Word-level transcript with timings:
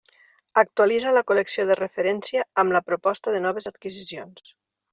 Actualitza 0.61 1.11
la 1.17 1.23
col·lecció 1.31 1.65
de 1.71 1.75
referència 1.81 2.47
amb 2.63 2.75
la 2.79 2.83
proposta 2.89 3.35
de 3.37 3.43
noves 3.47 3.71
adquisicions. 3.73 4.53